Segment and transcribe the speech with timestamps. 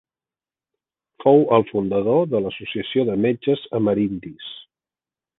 [1.25, 4.49] Fou el fundador de l'Associació de Metges Amerindis.